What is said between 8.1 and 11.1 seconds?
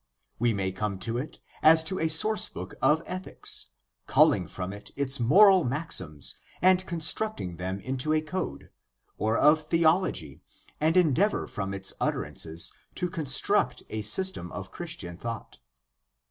a code, or of theology, and